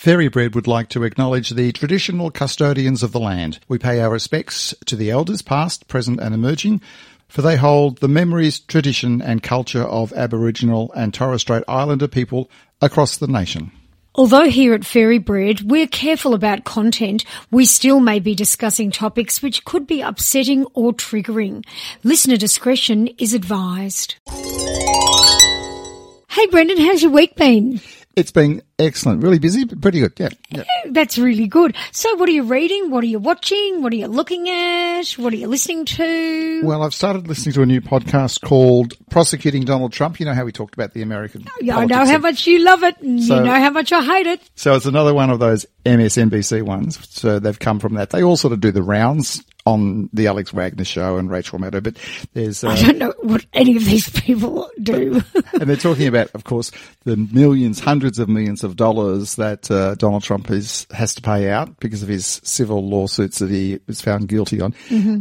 [0.00, 3.58] Fairy Bread would like to acknowledge the traditional custodians of the land.
[3.68, 6.80] We pay our respects to the elders past, present and emerging,
[7.28, 12.50] for they hold the memories, tradition and culture of Aboriginal and Torres Strait Islander people
[12.80, 13.72] across the nation.
[14.14, 19.42] Although here at Fairy Bread we're careful about content, we still may be discussing topics
[19.42, 21.62] which could be upsetting or triggering.
[22.04, 24.14] Listener discretion is advised.
[26.30, 27.82] Hey Brendan, how's your week been?
[28.20, 30.12] It's been excellent, really busy, but pretty good.
[30.18, 30.64] Yeah, yeah.
[30.90, 31.74] That's really good.
[31.90, 32.90] So what are you reading?
[32.90, 33.80] What are you watching?
[33.82, 35.04] What are you looking at?
[35.12, 36.60] What are you listening to?
[36.64, 40.20] Well, I've started listening to a new podcast called Prosecuting Donald Trump.
[40.20, 41.46] You know how we talked about the American.
[41.48, 43.90] Oh, yeah, I know how much you love it and So- you know how much
[43.92, 44.42] I hate it.
[44.54, 46.98] So it's another one of those MSNBC ones.
[47.10, 48.10] So they've come from that.
[48.10, 51.82] They all sort of do the rounds on the Alex Wagner show and Rachel Maddow,
[51.82, 51.96] but
[52.34, 55.22] there's, I uh, don't know what any of these people do.
[55.52, 56.70] and they're talking about, of course,
[57.04, 61.50] the millions, hundreds of millions of dollars that uh, Donald Trump is has to pay
[61.50, 64.74] out because of his civil lawsuits that he was found guilty on,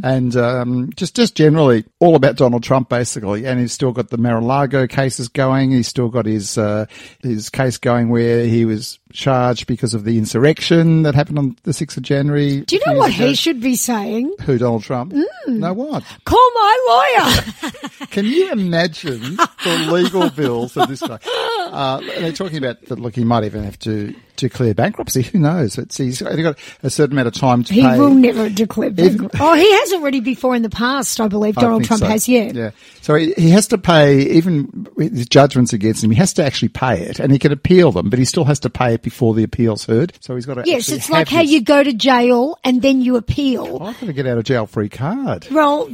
[0.03, 3.45] and um, just just generally all about Donald Trump basically.
[3.45, 5.71] And he's still got the Mar-a-Lago cases going.
[5.71, 6.85] He's still got his uh,
[7.21, 11.73] his case going where he was charged because of the insurrection that happened on the
[11.73, 12.61] sixth of January.
[12.61, 14.31] do you know what he should be saying?
[14.41, 15.13] Who Donald Trump?
[15.47, 16.03] No, what?
[16.25, 17.71] Call my lawyer.
[18.07, 21.19] Can you imagine the legal bills of this guy?
[21.25, 22.99] Uh, they're talking about that.
[22.99, 25.21] Look, he might even have to declare bankruptcy.
[25.23, 25.77] Who knows?
[25.77, 27.97] It's he's only got a certain amount of time to He pay.
[27.99, 29.37] will never declare bankruptcy.
[29.41, 31.57] Oh, he has already before in the past, I believe.
[31.57, 32.07] I Donald Trump so.
[32.07, 32.51] has, yeah.
[32.53, 32.71] Yeah.
[33.01, 36.45] So he, he has to pay, even with his judgments against him, he has to
[36.45, 39.01] actually pay it and he can appeal them, but he still has to pay it
[39.01, 40.13] before the appeal's heard.
[40.19, 43.01] So he's got to Yes, it's like how this- you go to jail and then
[43.01, 43.77] you appeal.
[43.81, 45.47] I've got to get out of jail free card.
[45.51, 45.89] Well,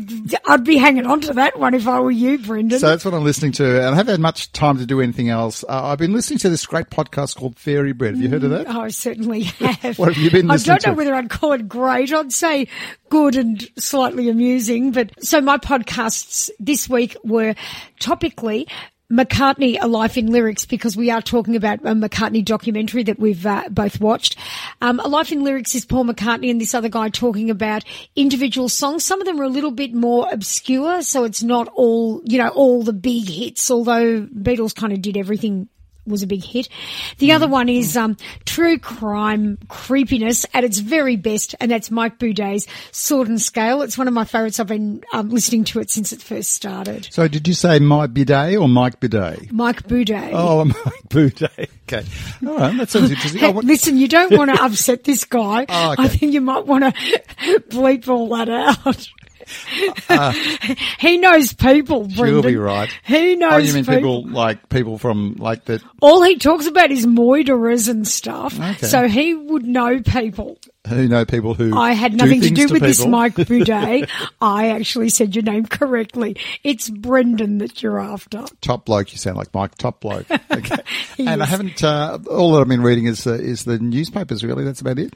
[0.47, 2.79] I'd be hanging on to that one if I were you, Brendan.
[2.79, 5.29] So that's what I'm listening to, and I haven't had much time to do anything
[5.29, 5.63] else.
[5.67, 8.15] Uh, I've been listening to this great podcast called Fairy Bread.
[8.15, 8.67] Have you heard of that?
[8.67, 9.97] Oh, I certainly have.
[9.97, 10.97] What have you been I don't know to?
[10.97, 12.13] whether I'd call it great.
[12.13, 12.67] I'd say
[13.09, 14.91] good and slightly amusing.
[14.91, 17.55] But so my podcasts this week were
[17.99, 18.67] topically
[19.11, 23.45] McCartney, A Life in Lyrics, because we are talking about a McCartney documentary that we've
[23.45, 24.35] uh, both watched.
[24.81, 28.67] Um, a Life in Lyrics is Paul McCartney and this other guy talking about individual
[28.67, 29.05] songs.
[29.05, 32.49] Some of them are a little bit more obscure, so it's not all, you know,
[32.49, 35.69] all the big hits, although Beatles kind of did everything
[36.05, 36.69] was a big hit.
[37.17, 42.19] The other one is um, true crime creepiness at its very best, and that's Mike
[42.19, 43.81] Boudet's Sword and Scale.
[43.81, 44.59] It's one of my favourites.
[44.59, 47.07] I've been um, listening to it since it first started.
[47.11, 49.51] So did you say Mike Bidet or Mike Bidet?
[49.51, 50.31] Mike Boudet.
[50.33, 51.69] Oh, Mike Boudet.
[51.87, 52.03] Okay.
[52.47, 52.77] All right.
[52.77, 53.43] That sounds interesting.
[53.43, 55.65] Oh, what- listen, you don't want to upset this guy.
[55.77, 56.03] Oh, okay.
[56.03, 56.91] I think you might want to
[57.69, 59.09] bleep all that out.
[60.99, 62.27] he knows people, Brendan.
[62.27, 62.89] You'll be right.
[63.03, 64.23] He knows Oh, you mean people.
[64.23, 65.81] people like people from like that?
[66.01, 68.59] All he talks about is moiderers and stuff.
[68.59, 68.87] Okay.
[68.87, 70.57] So he would know people.
[70.87, 73.03] Who know people who I had nothing to things do with this.
[73.05, 74.07] Mike Boudet.
[74.41, 76.37] I actually said your name correctly.
[76.63, 78.45] It's Brendan that you're after.
[78.61, 79.75] Top bloke, you sound like Mike.
[79.75, 80.27] Top bloke.
[80.55, 80.77] Okay.
[81.19, 81.83] And I haven't.
[81.83, 84.43] Uh, all that I've been reading is uh, is the newspapers.
[84.43, 85.13] Really, that's about it.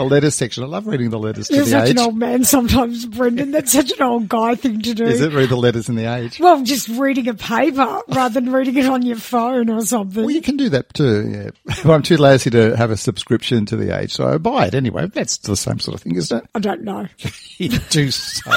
[0.00, 0.64] The letters section.
[0.64, 1.90] I love reading the letters to You're the such age.
[1.90, 3.50] an old man sometimes, Brendan.
[3.50, 5.04] That's such an old guy thing to do.
[5.04, 6.40] Is it read the letters in the age?
[6.40, 10.22] Well, just reading a paper rather than reading it on your phone or something.
[10.24, 11.28] Well, you can do that too.
[11.30, 11.50] Yeah,
[11.84, 14.74] but I'm too lazy to have a subscription to the age, so I buy it
[14.74, 15.06] anyway.
[15.06, 16.48] That's the same sort of thing, isn't it?
[16.54, 17.06] I don't know.
[17.58, 18.50] You do so.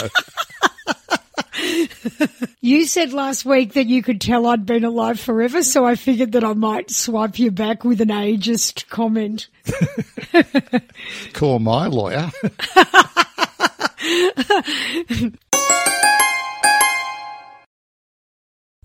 [2.62, 6.32] You said last week that you could tell I'd been alive forever, so I figured
[6.32, 9.50] that I might swipe you back with an ageist comment.
[11.34, 12.32] Call my lawyer.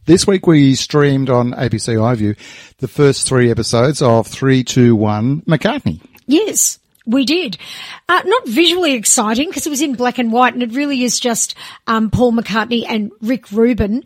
[0.07, 2.35] This week we streamed on ABC iView
[2.79, 6.01] the first three episodes of 321 McCartney.
[6.27, 7.57] Yes, we did.
[8.09, 11.19] Uh, not visually exciting because it was in black and white and it really is
[11.19, 11.55] just
[11.87, 14.03] um, Paul McCartney and Rick Rubin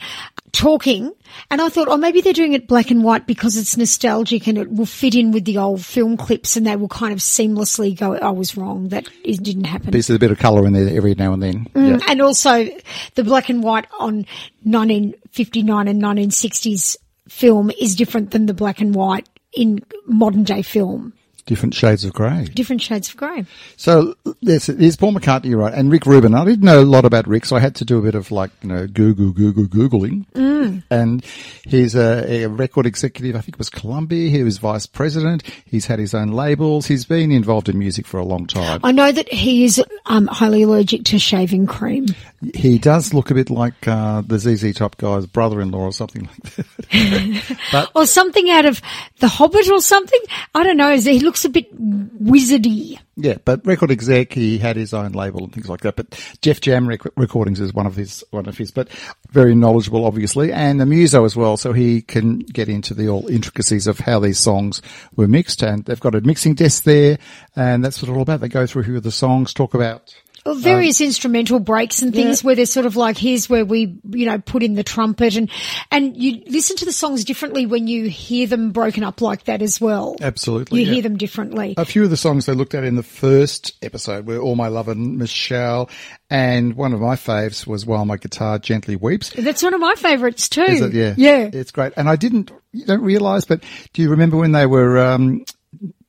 [0.52, 1.12] talking.
[1.50, 4.56] And I thought, oh, maybe they're doing it black and white because it's nostalgic and
[4.56, 7.98] it will fit in with the old film clips and they will kind of seamlessly
[7.98, 8.88] go, I was wrong.
[8.90, 9.90] That it didn't happen.
[9.90, 11.66] There's a bit of colour in there every now and then.
[11.74, 11.98] Yeah.
[12.08, 12.68] And also
[13.14, 14.26] the black and white on
[14.62, 16.96] 1959 and 1960s
[17.28, 21.14] film is different than the black and white in modern day film.
[21.52, 22.46] Different shades of grey.
[22.46, 23.44] Different shades of grey.
[23.76, 26.34] So yes, it is Paul McCartney, you're right, and Rick Rubin.
[26.34, 28.30] I didn't know a lot about Rick, so I had to do a bit of
[28.30, 30.24] like you know Google, Google, googling.
[30.32, 30.82] Mm.
[30.90, 31.22] And
[31.66, 33.36] he's a, a record executive.
[33.36, 34.30] I think it was Columbia.
[34.30, 35.42] He was vice president.
[35.66, 36.86] He's had his own labels.
[36.86, 38.80] He's been involved in music for a long time.
[38.82, 42.06] I know that he is um, highly allergic to shaving cream.
[42.54, 46.42] He does look a bit like uh, the ZZ Top guy's brother-in-law or something like
[46.54, 47.90] that.
[47.94, 48.80] Or something out of
[49.18, 50.20] The Hobbit or something.
[50.54, 50.96] I don't know.
[50.96, 52.98] He looks looks a bit wizardy.
[53.16, 55.96] Yeah, but record exec, he had his own label and things like that.
[55.96, 58.88] But Def Jam rec- recordings is one of his, one of his, but
[59.30, 63.26] very knowledgeable, obviously, and the muso as well, so he can get into the all
[63.28, 64.80] intricacies of how these songs
[65.16, 65.62] were mixed.
[65.62, 67.18] And they've got a mixing desk there,
[67.54, 68.40] and that's what it's all about.
[68.40, 72.46] They go through who the songs, talk about Well, various instrumental breaks and things yeah.
[72.46, 75.48] where they're sort of like, here's where we, you know, put in the trumpet and,
[75.90, 79.62] and you listen to the songs differently when you hear them broken up like that
[79.62, 80.16] as well.
[80.20, 80.92] Absolutely, You yeah.
[80.94, 81.74] hear them differently.
[81.76, 84.68] A few of the songs they looked at in the first episode were All My
[84.68, 85.88] Love and Michelle,
[86.28, 89.30] and one of my faves was While My Guitar Gently Weeps.
[89.30, 90.62] That's one of my favourites too.
[90.62, 90.92] Is it?
[90.92, 91.14] Yeah.
[91.16, 91.50] Yeah.
[91.52, 91.92] It's great.
[91.96, 93.62] And I didn't, you don't realise, but
[93.92, 95.44] do you remember when they were, um,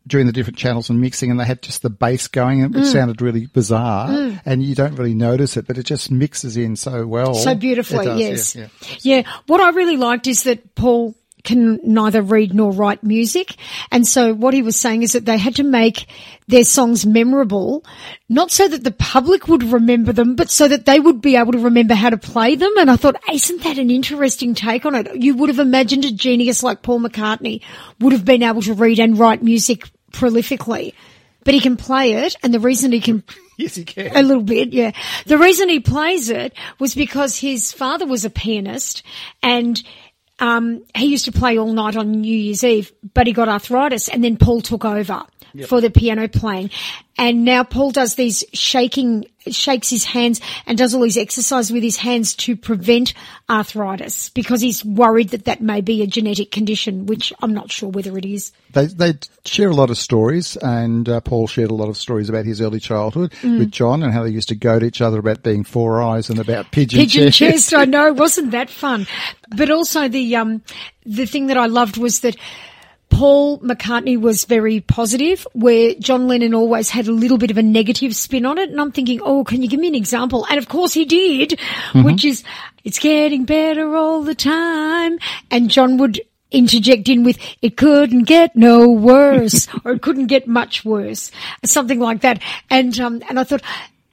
[0.06, 2.82] doing the different channels and mixing and they had just the bass going and Mm.
[2.82, 6.76] it sounded really bizarre and you don't really notice it, but it just mixes in
[6.76, 7.34] so well.
[7.36, 8.56] so beautifully, does, yes.
[8.56, 8.68] Yeah,
[9.02, 9.32] Yeah, yeah.
[9.48, 13.56] What I really liked is that Paul can neither read nor write music.
[13.92, 16.08] And so what he was saying is that they had to make
[16.48, 17.84] their songs memorable,
[18.30, 21.52] not so that the public would remember them, but so that they would be able
[21.54, 22.72] to remember how to play them.
[22.78, 25.16] And I thought, isn't that an interesting take on it?
[25.16, 27.62] You would have imagined a genius like Paul McCartney
[28.00, 30.94] would have been able to read and write music prolifically.
[31.46, 33.22] But he can play it, and the reason he can
[33.58, 34.16] Yes, he can.
[34.16, 34.92] a little bit, yeah.
[35.26, 39.04] The reason he plays it was because his father was a pianist
[39.44, 39.82] and
[40.44, 44.10] um, he used to play all night on New Year's Eve, but he got arthritis
[44.10, 45.24] and then Paul took over
[45.68, 46.70] for the piano playing.
[47.16, 51.84] And now Paul does these shaking, shakes his hands and does all these exercises with
[51.84, 53.14] his hands to prevent
[53.48, 57.90] arthritis because he's worried that that may be a genetic condition, which I'm not sure
[57.90, 58.52] whether it is.
[58.72, 59.14] They they
[59.46, 62.60] share a lot of stories, and uh, Paul shared a lot of stories about his
[62.60, 63.60] early childhood Mm.
[63.60, 66.40] with John and how they used to goad each other about being four eyes and
[66.40, 67.70] about pigeon, pigeon chest.
[67.70, 67.74] chest.
[67.76, 69.06] I know, wasn't that fun?
[69.56, 70.64] But also the um
[71.06, 72.36] the thing that I loved was that
[73.14, 77.64] Paul McCartney was very positive, where John Lennon always had a little bit of a
[77.64, 78.70] negative spin on it.
[78.70, 80.48] And I'm thinking, oh, can you give me an example?
[80.50, 81.60] And of course he did,
[81.94, 82.44] which is,
[82.84, 85.20] it's getting better all the time.
[85.52, 90.48] And John would interject in with, it couldn't get no worse, or it couldn't get
[90.48, 91.32] much worse,
[91.64, 92.42] something like that.
[92.72, 93.62] And, um, and I thought,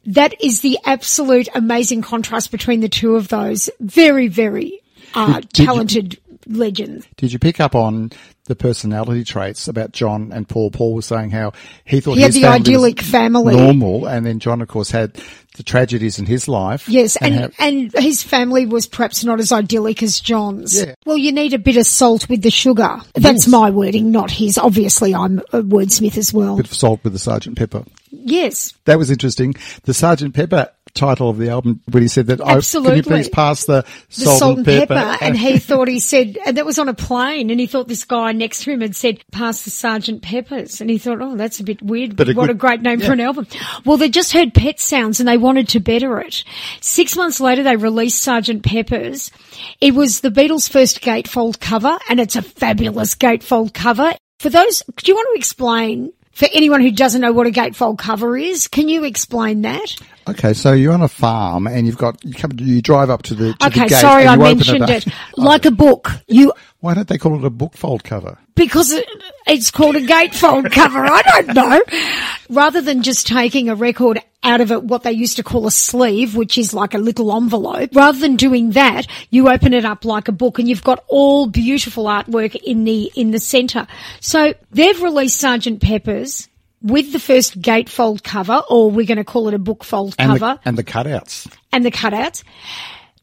[0.06, 3.70] that is the absolute amazing contrast between the two of those.
[3.81, 4.81] Very, very,
[5.14, 7.06] uh, talented legends.
[7.17, 8.11] Did you pick up on
[8.50, 10.70] the personality traits about John and Paul?
[10.70, 11.52] Paul was saying how
[11.85, 13.55] he thought He had the idyllic family.
[13.56, 15.14] normal, and then John, of course, had
[15.56, 16.88] the tragedies in his life.
[16.88, 20.79] Yes, and, how- and his family was perhaps not as idyllic as John's.
[20.81, 20.94] Yeah.
[21.06, 23.00] Well, you need a bit of salt with the sugar.
[23.14, 23.49] That's Yes.
[23.49, 24.58] my wording, not his.
[24.58, 26.56] Obviously, I'm a wordsmith as well.
[26.56, 27.85] bit of salt with the Sergeant Pepper.
[28.11, 28.75] yes.
[28.85, 29.55] That was interesting.
[29.85, 33.28] The Sergeant Pepper title of the album when he said that, oh, can you please
[33.28, 36.88] pass the, The salt, and pepper, and he thought he said, and that was on
[36.88, 40.22] a plane, and he thought this guy next to him had said, "Pass the Sergeant
[40.22, 42.58] Peppers," and he thought, "Oh, that's a bit weird, But but a what good- a
[42.58, 43.06] great name yeah.
[43.06, 43.46] for an album."
[43.84, 46.44] Well, they just heard Pet Sounds, and they wanted to better it.
[46.81, 49.31] Six months later, they released Sergeant Peppers.
[49.81, 54.12] It was the Beatles' first gatefold cover, and it's a fabulous gatefold cover.
[54.38, 56.12] For those, do you want to explain?
[56.32, 59.97] For anyone who doesn't know what a gatefold cover is, can you explain that?
[60.29, 63.35] Okay, so you're on a farm and you've got you come you drive up to
[63.35, 64.91] the to Okay, the gate sorry and I open mentioned up.
[64.91, 65.06] it.
[65.37, 68.38] Like a book, you Why don't they call it a bookfold cover?
[68.60, 68.94] Because
[69.46, 71.02] it's called a gatefold cover.
[71.02, 71.82] I don't know.
[72.50, 75.70] Rather than just taking a record out of it, what they used to call a
[75.70, 80.05] sleeve, which is like a little envelope, rather than doing that, you open it up
[80.05, 83.86] like a book and you've got all beautiful artwork in the, in the center.
[84.20, 86.46] So they've released Sergeant Pepper's
[86.82, 90.58] with the first gatefold cover, or we're going to call it a bookfold And cover
[90.62, 91.50] the, and the cutouts.
[91.72, 92.43] and the cutouts.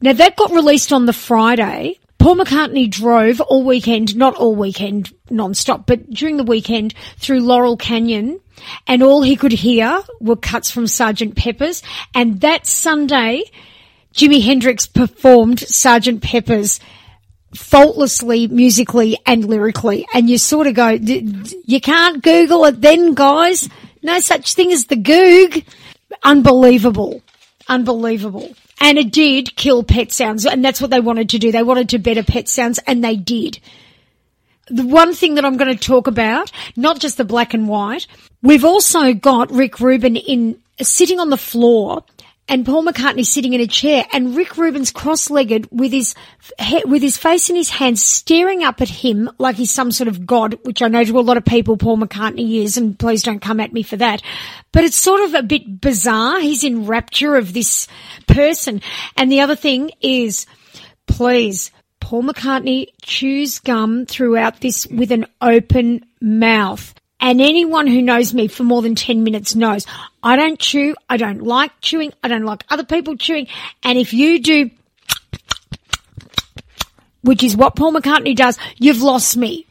[0.00, 1.98] Now that got released on the Friday.
[2.18, 7.76] Paul McCartney drove all weekend, not all weekend non-stop, but during the weekend through Laurel
[7.76, 8.40] Canyon
[8.86, 11.82] and all he could hear were cuts from Sergeant Pepper's.
[12.14, 13.44] And that Sunday,
[14.14, 16.80] Jimi Hendrix performed Sergeant Pepper's
[17.54, 20.06] faultlessly musically and lyrically.
[20.12, 23.68] And you sort of go, "D- d- you can't Google it then, guys.
[24.02, 25.64] No such thing as the Goog.
[26.22, 27.22] Unbelievable.
[27.68, 28.54] Unbelievable.
[28.80, 30.46] And it did kill pet sounds.
[30.46, 31.52] And that's what they wanted to do.
[31.52, 33.58] They wanted to better pet sounds and they did.
[34.70, 38.06] The one thing that I'm going to talk about, not just the black and white,
[38.42, 42.04] we've also got Rick Rubin in sitting on the floor
[42.48, 46.14] and Paul McCartney sitting in a chair and Rick Rubin's cross-legged with his
[46.86, 50.26] with his face in his hands staring up at him like he's some sort of
[50.26, 53.40] god, which I know to a lot of people Paul McCartney is and please don't
[53.40, 54.22] come at me for that.
[54.72, 56.40] But it's sort of a bit bizarre.
[56.40, 57.86] He's in rapture of this
[58.26, 58.80] person.
[59.16, 60.46] And the other thing is
[61.06, 66.94] please Paul McCartney chews gum throughout this with an open mouth.
[67.20, 69.86] And anyone who knows me for more than 10 minutes knows
[70.22, 70.94] I don't chew.
[71.08, 72.12] I don't like chewing.
[72.22, 73.48] I don't like other people chewing.
[73.82, 74.70] And if you do,
[77.22, 79.67] which is what Paul McCartney does, you've lost me.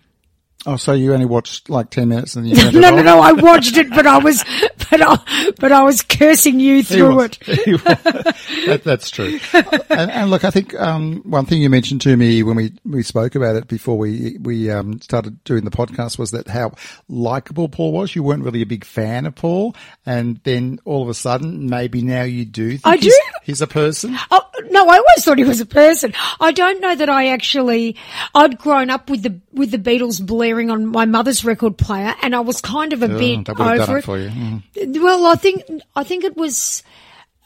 [0.68, 3.22] Oh, so you only watched like 10 minutes and then you No, no, no.
[3.22, 4.44] I watched it, but I was,
[4.90, 7.40] but I, but I was cursing you through was.
[7.48, 8.38] it.
[8.68, 9.40] That, that's true.
[9.54, 13.02] And, and look, I think um, one thing you mentioned to me when we, we
[13.02, 16.74] spoke about it before we we um, started doing the podcast was that how
[17.08, 18.14] likable Paul was.
[18.14, 19.74] You weren't really a big fan of Paul,
[20.06, 22.72] and then all of a sudden, maybe now you do.
[22.72, 23.22] Think I he's, do.
[23.44, 24.18] He's a person.
[24.32, 26.14] Oh, no, I always thought he was a person.
[26.40, 27.96] I don't know that I actually,
[28.36, 32.36] I'd grown up with the, with the Beatles blaring on my mother's record player and
[32.36, 34.30] I was kind of a bit that would have done over it for you.
[34.30, 35.02] Mm.
[35.02, 35.64] Well, I think,
[35.96, 36.84] I think it was,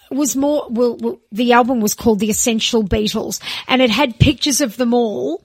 [0.09, 4.61] was more, well, well, the album was called The Essential Beatles and it had pictures
[4.61, 5.43] of them all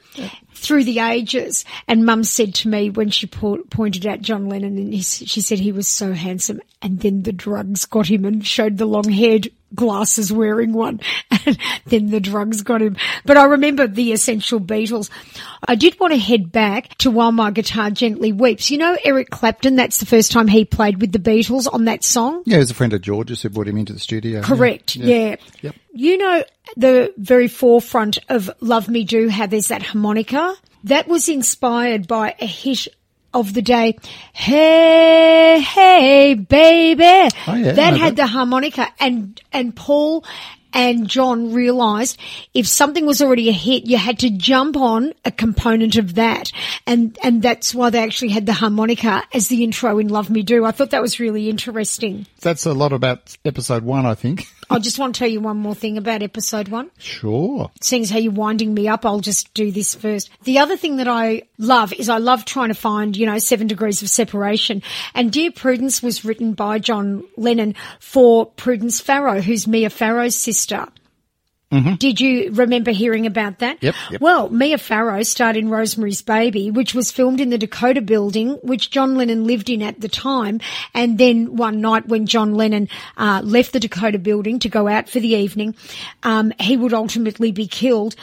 [0.55, 1.65] through the ages.
[1.87, 5.41] And mum said to me when she po- pointed out John Lennon and he, she
[5.41, 9.11] said he was so handsome and then the drugs got him and showed the long
[9.11, 11.01] haired glasses wearing one
[11.47, 12.97] and then the drugs got him.
[13.25, 15.11] But I remember the essential Beatles.
[15.67, 18.71] I did want to head back to While My Guitar Gently Weeps.
[18.71, 22.03] You know Eric Clapton, that's the first time he played with the Beatles on that
[22.03, 22.43] song?
[22.47, 24.43] Yeah, he was a friend of George's who brought him into the studio.
[24.43, 24.97] Correct.
[24.97, 25.37] Yeah.
[25.61, 25.75] Yep.
[25.93, 26.45] You know,
[26.77, 30.55] the very forefront of Love Me Do, how there's that harmonica.
[30.85, 32.87] That was inspired by a hit
[33.41, 33.97] of the day.
[34.33, 37.05] Hey, hey, baby.
[37.47, 40.25] Oh, yeah, that had the harmonica and, and Paul
[40.73, 42.19] and John realized
[42.53, 46.53] if something was already a hit, you had to jump on a component of that.
[46.87, 50.43] And, and that's why they actually had the harmonica as the intro in Love Me
[50.43, 50.65] Do.
[50.65, 52.27] I thought that was really interesting.
[52.41, 54.49] That's a lot about episode one, I think.
[54.69, 56.91] I just want to tell you one more thing about episode one.
[56.99, 57.71] Sure.
[57.81, 60.31] Seeing as how you're winding me up, I'll just do this first.
[60.43, 63.67] The other thing that I love is I love trying to find, you know, seven
[63.67, 64.83] degrees of separation.
[65.15, 70.89] And Dear Prudence was written by John Lennon for Prudence Farrow, who's Mia Farrow's sister.
[71.71, 73.83] Did you remember hearing about that?
[73.83, 74.21] Yep, yep.
[74.21, 78.91] Well, Mia Farrow starred in Rosemary's Baby, which was filmed in the Dakota building, which
[78.91, 80.61] John Lennon lived in at the time.
[80.95, 85.09] And then one night when John Lennon uh, left the Dakota building to go out
[85.09, 85.75] for the evening,
[86.23, 88.15] um, he would ultimately be killed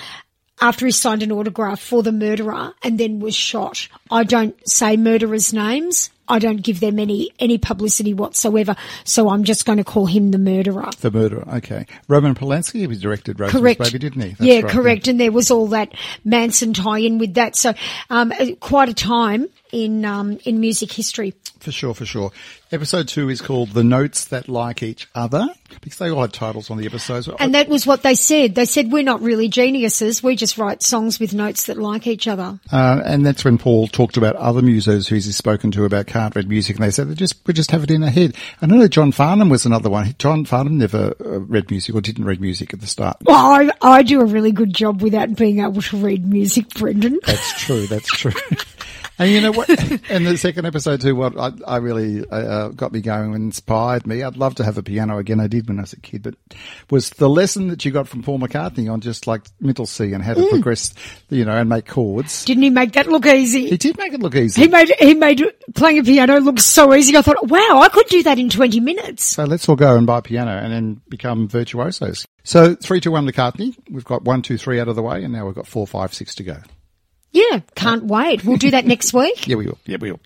[0.62, 3.90] after he signed an autograph for the murderer and then was shot.
[4.10, 6.12] I don't say murderers' names.
[6.34, 8.76] I don't give them any, any publicity whatsoever.
[9.04, 10.90] So I'm just going to call him the murderer.
[11.00, 11.48] The murderer.
[11.58, 11.86] Okay.
[12.08, 13.80] Roman Polanski, he directed Rosemary's Correct.
[13.80, 14.30] Baby, didn't he?
[14.30, 15.08] That's yeah, right, correct.
[15.08, 15.94] And there was all that
[16.26, 17.56] Manson tie-in with that.
[17.56, 17.74] So,
[18.10, 21.34] um, uh, quite a time in, um, in music history.
[21.60, 22.32] For sure, for sure.
[22.72, 25.48] Episode two is called The Notes That Like Each Other
[25.82, 27.30] because they all had titles on the episodes.
[27.40, 28.56] And that was what they said.
[28.56, 30.22] They said, we're not really geniuses.
[30.24, 32.60] We just write songs with notes that like each other.
[32.72, 36.23] Uh, and that's when Paul talked about other musos who he's spoken to about can't
[36.36, 38.36] read music, and they said they just we just have it in our head.
[38.62, 40.16] I know John Farnham was another one.
[40.18, 43.18] John Farnham never uh, read music or didn't read music at the start.
[43.22, 47.20] Well, I, I do a really good job without being able to read music, Brendan.
[47.26, 47.88] That's true.
[47.88, 48.34] That's true.
[49.20, 49.70] And you know what?
[50.10, 54.06] And the second episode too, what I, I really uh, got me going and inspired
[54.06, 54.22] me.
[54.22, 55.40] I'd love to have a piano again.
[55.40, 56.36] I did when I was a kid, but
[56.90, 60.24] was the lesson that you got from Paul McCartney on just like middle C and
[60.24, 60.94] how to progress,
[61.30, 62.46] you know, and make chords.
[62.46, 63.70] Didn't he make that look easy?
[63.70, 64.62] He did make it look easy.
[64.62, 65.44] He made he made
[65.76, 67.16] playing a piano look so easy.
[67.16, 69.24] I thought, wow, I could do that in twenty minutes.
[69.24, 72.26] So let's all go and buy a piano and then become virtuosos.
[72.44, 73.76] So three, two, one, McCartney.
[73.90, 76.14] We've got one, two, three out of the way, and now we've got four, five,
[76.14, 76.58] six to go.
[77.34, 78.46] Yeah, can't wait.
[78.46, 79.48] We'll do that next week.
[79.54, 79.78] Yeah, we will.
[79.86, 80.22] Yeah, we will.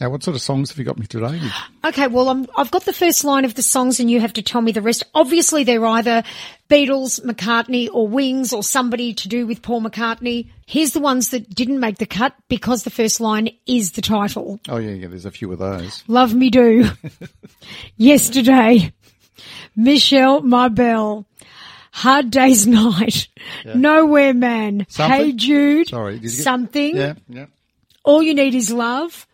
[0.00, 1.40] Now, what sort of songs have you got me today?
[1.84, 4.42] Okay, well, I'm, I've got the first line of the songs, and you have to
[4.42, 5.02] tell me the rest.
[5.14, 6.22] Obviously, they're either
[6.68, 10.50] Beatles, McCartney, or Wings, or somebody to do with Paul McCartney.
[10.66, 14.60] Here's the ones that didn't make the cut because the first line is the title.
[14.68, 15.08] Oh yeah, yeah.
[15.08, 16.04] There's a few of those.
[16.06, 16.90] Love Me Do.
[17.96, 18.92] Yesterday.
[19.76, 21.24] Michelle ma belle.
[21.98, 23.26] Hard Day's Night.
[23.64, 24.86] Nowhere Man.
[24.88, 25.18] Something?
[25.18, 25.88] Hey Jude.
[25.88, 26.96] Sorry, did you get- Something.
[26.96, 27.46] Yeah, yeah.
[28.04, 29.26] All You Need Is Love.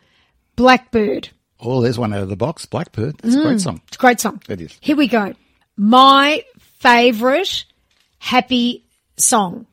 [0.55, 1.29] Blackbird.
[1.59, 2.65] Oh, there's one out of the box.
[2.65, 3.17] Blackbird.
[3.19, 3.61] That's a great mm.
[3.61, 3.81] song.
[3.87, 4.41] It's a great song.
[4.49, 4.75] It is.
[4.81, 5.33] Here we go.
[5.77, 6.43] My
[6.79, 7.65] favourite
[8.17, 8.83] happy
[9.17, 9.67] song.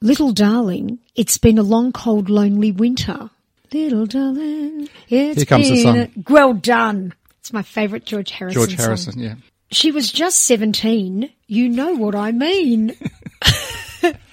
[0.00, 3.30] Little darling, it's been a long, cold, lonely winter.
[3.72, 5.96] Little darling, it's Here comes the been song.
[5.98, 7.12] a- well done.
[7.40, 8.84] It's my favourite George Harrison George song.
[8.86, 9.18] Harrison.
[9.18, 9.34] Yeah.
[9.70, 11.30] She was just 17.
[11.46, 12.96] You know what I mean.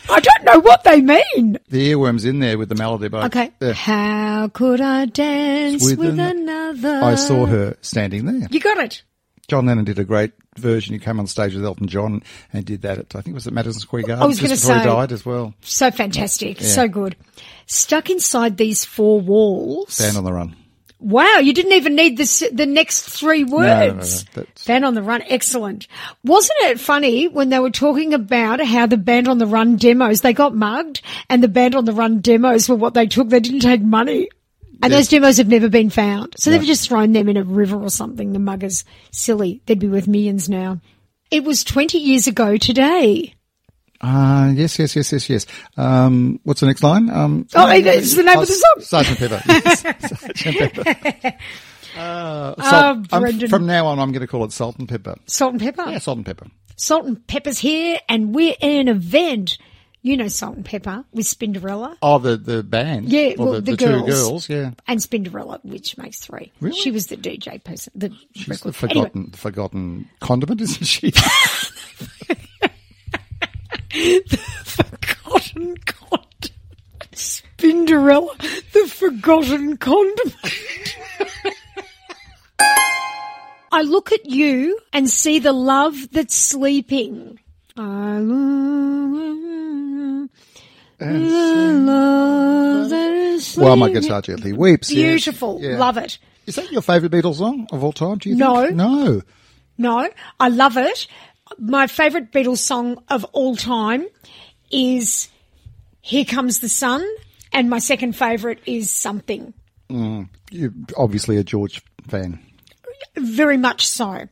[0.09, 1.57] I don't know what they mean.
[1.69, 3.07] The earworms in there with the melody.
[3.07, 3.51] But Okay.
[3.61, 3.73] Yeah.
[3.73, 7.01] How could I dance With with, an- another?
[7.03, 8.47] I saw her standing there.
[8.51, 9.01] You got it.
[9.47, 10.93] John Lennon did a great version.
[10.93, 12.23] He came on stage with Elton John
[12.53, 14.55] and did that at, I think it was at Madison Square Garden I was before
[14.55, 15.53] he say- died as well.
[15.61, 16.61] So fantastic.
[16.61, 17.15] So good.
[17.65, 19.93] Stuck inside these four walls.
[19.93, 20.55] Stand on the run.
[21.03, 24.23] Wow, you didn't even need the the next three no, no, words.
[24.33, 25.87] that's- Band on the Run, excellent.
[26.23, 30.21] Wasn't it funny when they were talking about how the Band on the Run demos,
[30.21, 33.41] they got mugged and the Band on the Run demos were what they took, they
[33.41, 34.29] didn't take money.
[34.81, 36.35] And those demos have never been found.
[36.37, 38.83] So they've just thrown them in a river or something, the muggers.
[39.11, 39.61] Silly.
[39.65, 40.79] They'd be worth millions now.
[41.31, 43.33] It was 20 years ago today.
[44.05, 45.45] Ah, yes, yes, yes, yes, yes.
[45.77, 47.09] Um, what's the next line?
[47.09, 48.81] Um, Oh, it's the name of the song.
[48.81, 49.41] Sergeant Pepper.
[49.47, 49.81] Yes,
[50.41, 51.37] Sergeant Pepper.
[51.97, 53.49] Uh, Oh, salt, I'm- Brendan.
[53.49, 55.15] from now on, I'm going to call it Salt and Pepper.
[55.27, 55.89] Salt and pepper.
[55.89, 56.47] Yeah, Salt and Pepper.
[56.75, 59.57] Salt and Pepper's here and we're in an event.
[60.01, 63.07] You know Salt and Pepper with Spinderella Oh, the the band.
[63.09, 64.05] Yeah, well, the, the the two girls.
[64.09, 64.49] girls.
[64.49, 66.51] Yeah, and Spinderella, which makes three.
[66.59, 66.75] Really?
[66.75, 67.93] She was the DJ person.
[67.95, 68.89] The she's the record.
[68.91, 71.13] Anyway, forgotten forgotten condiment, isn't she?
[74.65, 76.51] forgotten condiment.
[77.13, 78.37] Spinderella,
[78.73, 80.35] the forgotten condiment.
[83.71, 87.39] I look at you and see the love that's sleeping.
[87.75, 89.19] I love
[90.99, 91.07] the
[91.73, 93.65] love that is sleeping.
[93.65, 94.91] well, my guitar gently weeps.
[94.91, 95.01] yes.
[95.23, 95.59] Beautiful.
[95.61, 95.77] Yeah.
[95.77, 96.17] Love it.
[96.45, 98.17] Is that your favourite Beatles song of all time?
[98.19, 98.61] Do you No.
[98.63, 98.75] think?
[98.75, 99.21] No.
[99.77, 100.07] No,
[100.39, 101.07] I love it.
[101.59, 104.05] My favourite Beatles song of all time
[104.71, 105.29] is
[106.01, 107.05] Here Comes the Sun,
[107.51, 109.53] and my second favourite is Something.
[109.89, 112.39] You're obviously a George fan.
[113.15, 114.27] Very much so.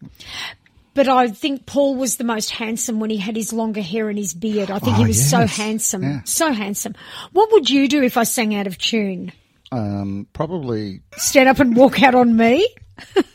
[0.94, 4.18] But I think Paul was the most handsome when he had his longer hair and
[4.18, 4.70] his beard.
[4.70, 6.04] I think Oh, he was so handsome.
[6.04, 6.22] Yeah.
[6.26, 6.96] So handsome.
[7.32, 9.32] What would you do if I sang out of tune?
[9.72, 12.68] Um, probably Stand up and walk out on me?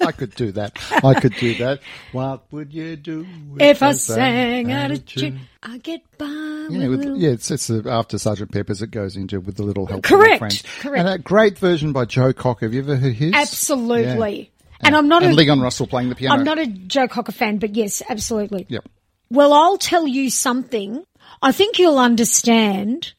[0.00, 0.78] I could do that.
[1.04, 1.80] I could do that.
[2.12, 3.26] What would you do
[3.58, 6.26] If I sang out of tune, I get by
[6.70, 10.04] Yeah, with yeah, it's, it's after Sergeant Pepper's it goes into with the little help.
[10.04, 10.62] Correct, friends.
[10.80, 10.98] correct.
[10.98, 12.66] And a great version by Joe Cocker.
[12.66, 13.32] Have you ever heard his?
[13.34, 14.50] Absolutely.
[14.80, 16.34] And I'm not and a Leon Russell playing the piano.
[16.34, 18.66] I'm not a Joe Cocker fan, but yes, absolutely.
[18.68, 18.88] Yep.
[19.30, 21.04] Well, I'll tell you something.
[21.42, 23.12] I think you'll understand.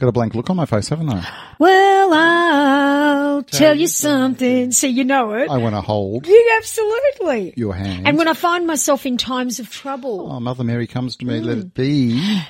[0.00, 1.28] Got a blank look on my face, haven't I?
[1.58, 4.72] Well, I'll tell, you something.
[4.72, 5.50] So you know it.
[5.50, 7.52] I want to hold you absolutely.
[7.54, 8.08] your hand.
[8.08, 10.32] And when I find myself in times of trouble.
[10.32, 11.60] oh, Mother Mary comes to me, let Mm.
[11.60, 12.40] it be.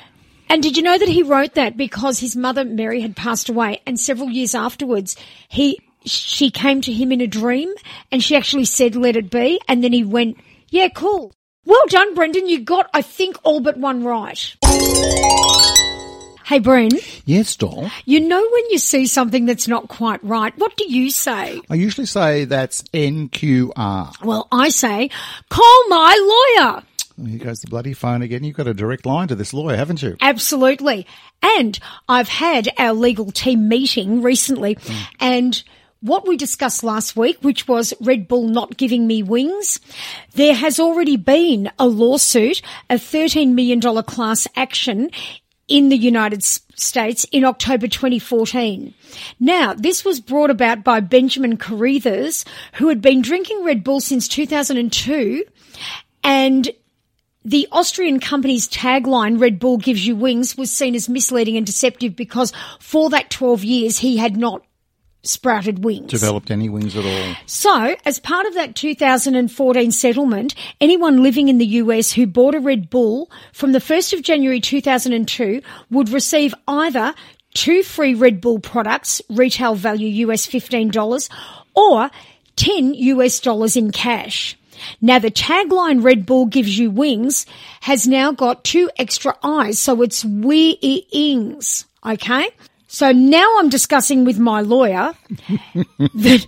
[0.48, 3.80] And did you know that he wrote that because his mother Mary had passed away
[3.84, 5.16] and several years afterwards
[5.48, 7.72] he she came to him in a dream
[8.12, 10.36] and she actually said let it be and then he went,
[10.68, 11.32] "Yeah, cool."
[11.64, 12.48] Well done, Brendan.
[12.48, 14.56] You got I think all but one right.
[16.50, 16.90] Hey, Bren,
[17.26, 17.92] Yes, doll.
[18.04, 21.60] you know when you see something that's not quite right, what do you say?
[21.70, 24.24] I usually say that's NQR.
[24.24, 25.10] Well, I say,
[25.48, 26.82] call my lawyer.
[27.24, 28.42] Here goes the bloody phone again.
[28.42, 30.16] You've got a direct line to this lawyer, haven't you?
[30.20, 31.06] Absolutely.
[31.40, 35.06] And I've had our legal team meeting recently mm.
[35.20, 35.62] and
[36.00, 39.80] what we discussed last week, which was Red Bull not giving me wings,
[40.34, 45.10] there has already been a lawsuit, a $13 million class action
[45.70, 48.92] in the United States in October 2014.
[49.38, 54.28] Now, this was brought about by Benjamin Careathers, who had been drinking Red Bull since
[54.28, 55.44] 2002
[56.24, 56.68] and
[57.44, 62.14] the Austrian company's tagline, Red Bull gives you wings, was seen as misleading and deceptive
[62.14, 64.62] because for that 12 years he had not
[65.22, 66.10] sprouted wings.
[66.10, 67.34] Developed any wings at all?
[67.46, 72.60] So, as part of that 2014 settlement, anyone living in the US who bought a
[72.60, 77.14] Red Bull from the 1st of January 2002 would receive either
[77.54, 81.28] two free Red Bull products, retail value US $15,
[81.74, 82.10] or
[82.56, 84.56] 10 US dollars in cash.
[85.00, 87.46] Now the tagline Red Bull gives you wings
[87.80, 91.84] has now got two extra eyes, so it's wee wings.
[92.04, 92.48] Okay?
[92.92, 95.12] So now I'm discussing with my lawyer
[95.98, 96.44] that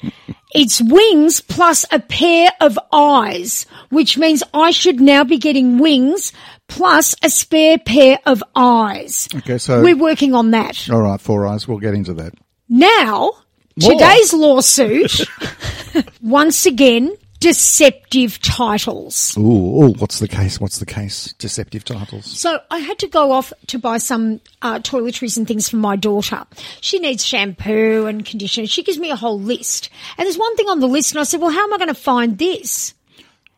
[0.53, 6.33] it's wings plus a pair of eyes, which means I should now be getting wings
[6.67, 9.29] plus a spare pair of eyes.
[9.37, 10.91] Okay, so We're working on that.
[10.91, 11.69] all right, four eyes.
[11.69, 12.35] We'll get into that.
[12.69, 13.31] Now,
[13.81, 13.93] More.
[13.93, 15.21] today's lawsuit,
[16.21, 19.37] once again, deceptive titles.
[19.37, 20.61] Ooh, ooh, what's the case?
[20.61, 21.33] What's the case?
[21.39, 22.25] Deceptive titles.
[22.39, 25.97] So I had to go off to buy some uh, toiletries and things for my
[25.97, 26.45] daughter.
[26.81, 28.69] She needs shampoo and conditioner.
[28.69, 29.91] She gives me a whole list.
[30.17, 31.89] And there's one thing on the list and I said, well, how am I going
[31.89, 32.95] to find this?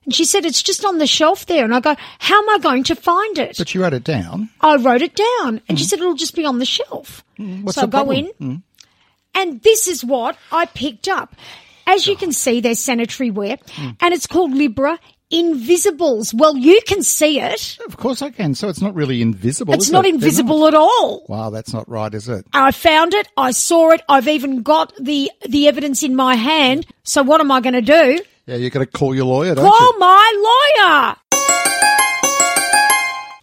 [0.07, 1.65] And she said, it's just on the shelf there.
[1.65, 3.57] And I go, how am I going to find it?
[3.59, 4.49] But you wrote it down.
[4.63, 5.89] I wrote it down and she mm.
[5.89, 7.23] said, it'll just be on the shelf.
[7.39, 8.31] Mm, what's so I go problem?
[8.39, 8.63] in mm.
[9.35, 11.37] and this is what I picked up.
[11.87, 13.91] As you can see, there's sanitary ware hmm.
[14.01, 14.99] and it's called Libra
[15.31, 16.33] Invisibles.
[16.33, 17.79] Well, you can see it.
[17.87, 18.55] Of course I can.
[18.55, 19.75] So it's not really invisible.
[19.75, 20.15] It's not it?
[20.15, 21.25] Invisible at all.
[21.29, 22.47] Wow, that's not right, is it?
[22.53, 23.27] I found it.
[23.37, 24.03] I saw it.
[24.09, 26.87] I've even got the the evidence in my hand.
[27.03, 28.23] So what am I going to do?
[28.47, 29.99] Yeah, you're going to call your lawyer, don't Call you?
[29.99, 31.17] my lawyer.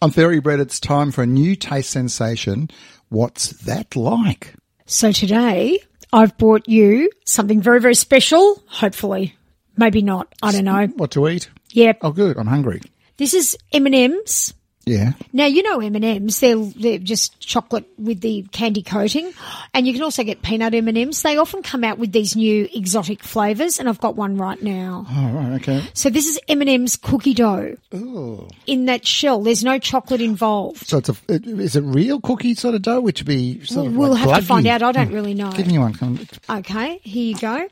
[0.00, 2.68] On Fairy Bread, it's time for a new taste sensation.
[3.08, 4.54] What's that like?
[4.86, 5.80] So today
[6.12, 8.62] I've brought you something very very special.
[8.66, 9.34] Hopefully,
[9.76, 10.32] maybe not.
[10.42, 10.86] I don't know.
[10.96, 11.48] What to eat?
[11.70, 11.98] Yep.
[12.02, 12.36] Oh, good.
[12.36, 12.82] I'm hungry.
[13.16, 14.52] This is M and M's.
[14.84, 15.12] Yeah.
[15.32, 16.40] Now you know M and M's.
[16.40, 19.32] They're they're just chocolate with the candy coating,
[19.74, 21.22] and you can also get peanut M and M's.
[21.22, 25.06] They often come out with these new exotic flavors, and I've got one right now.
[25.08, 25.52] Oh, right.
[25.60, 25.82] Okay.
[25.94, 27.76] So this is M and M's cookie dough.
[27.92, 28.48] Oh.
[28.66, 30.86] In that shell, there's no chocolate involved.
[30.86, 33.86] So it's a, it, is it real cookie sort of dough, which would be sort
[33.86, 34.82] of we'll like have to find out.
[34.82, 35.14] I don't hmm.
[35.14, 35.52] really know.
[35.52, 35.94] Give me one.
[35.94, 36.18] Come
[36.48, 36.58] on.
[36.58, 37.68] Okay, here you go.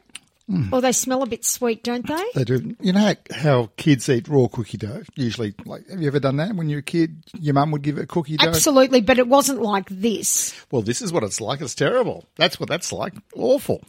[0.73, 2.25] Oh, they smell a bit sweet, don't they?
[2.35, 2.77] They do.
[2.81, 5.03] You know how, how kids eat raw cookie dough?
[5.15, 6.55] Usually, like, have you ever done that?
[6.57, 8.49] When you were a kid, your mum would give it cookie dough.
[8.49, 10.55] Absolutely, but it wasn't like this.
[10.71, 11.61] Well, this is what it's like.
[11.61, 12.25] It's terrible.
[12.37, 13.15] That's what that's like.
[13.37, 13.83] Awful.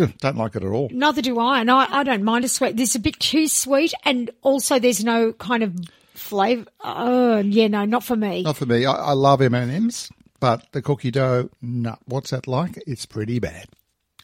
[0.00, 0.88] Ugh, Don't like it at all.
[0.92, 2.76] Neither do I, and I, I don't mind a sweet.
[2.76, 5.74] This is a bit too sweet, and also there's no kind of
[6.14, 6.66] flavour.
[6.80, 8.42] Oh, yeah, no, not for me.
[8.42, 8.86] Not for me.
[8.86, 11.96] I, I love M and M's, but the cookie dough, no.
[12.06, 12.78] What's that like?
[12.86, 13.66] It's pretty bad.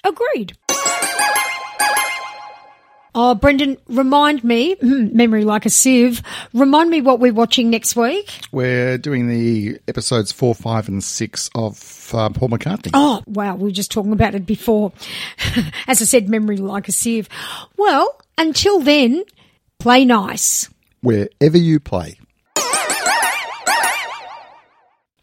[0.04, 0.57] Agreed.
[3.16, 6.20] Oh, Brendan, remind me, memory like a sieve,
[6.53, 8.40] remind me what we're watching next week.
[8.50, 12.90] We're doing the episodes four, five, and six of uh, Paul McCartney.
[12.92, 14.92] Oh, wow, we were just talking about it before.
[15.87, 17.29] As I said, memory like a sieve.
[17.77, 19.22] Well, until then,
[19.79, 20.68] play nice.
[21.00, 22.18] wherever you play.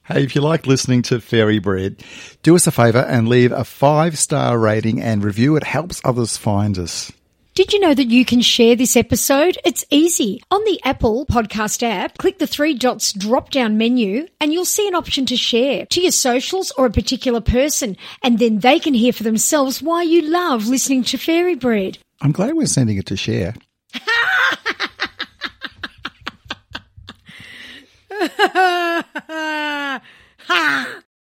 [0.06, 2.04] Hey, if you like listening to Fairy Bread,
[2.44, 5.56] do us a favour and leave a five star rating and review.
[5.56, 7.12] It helps others find us.
[7.54, 9.58] Did you know that you can share this episode?
[9.66, 10.42] It's easy.
[10.50, 14.88] On the Apple podcast app, click the three dots drop down menu and you'll see
[14.88, 17.98] an option to share to your socials or a particular person.
[18.24, 21.98] And then they can hear for themselves why you love listening to Fairy Bread.
[22.22, 23.54] I'm glad we're sending it to share.